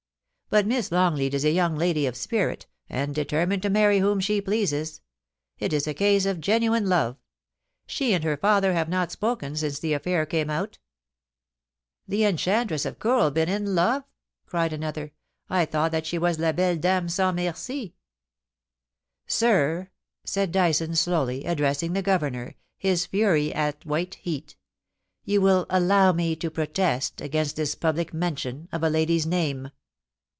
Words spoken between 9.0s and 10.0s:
spoken since the